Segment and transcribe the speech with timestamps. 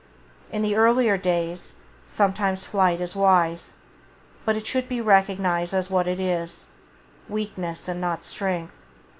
[0.51, 1.75] In the earlier days
[2.07, 3.75] sometimes flight is wise,
[4.45, 6.71] but it should be recognized as what it is—
[7.29, 8.81] weakness, and not strength.